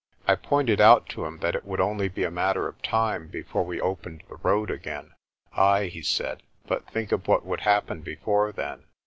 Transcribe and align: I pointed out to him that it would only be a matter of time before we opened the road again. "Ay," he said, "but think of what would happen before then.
I 0.27 0.33
pointed 0.33 0.81
out 0.81 1.07
to 1.09 1.25
him 1.25 1.41
that 1.41 1.53
it 1.53 1.63
would 1.63 1.79
only 1.79 2.07
be 2.09 2.23
a 2.23 2.31
matter 2.31 2.67
of 2.67 2.81
time 2.81 3.27
before 3.27 3.63
we 3.63 3.79
opened 3.79 4.23
the 4.27 4.37
road 4.37 4.71
again. 4.71 5.11
"Ay," 5.53 5.89
he 5.93 6.01
said, 6.01 6.41
"but 6.65 6.89
think 6.89 7.11
of 7.11 7.27
what 7.27 7.45
would 7.45 7.59
happen 7.61 8.01
before 8.01 8.51
then. 8.51 8.85